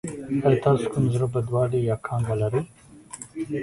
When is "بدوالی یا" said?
1.33-1.95